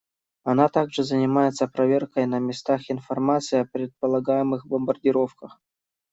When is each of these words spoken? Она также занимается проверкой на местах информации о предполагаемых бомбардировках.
Она 0.45 0.67
также 0.67 1.03
занимается 1.03 1.67
проверкой 1.67 2.25
на 2.25 2.39
местах 2.39 2.89
информации 2.89 3.59
о 3.59 3.65
предполагаемых 3.65 4.65
бомбардировках. 4.65 5.61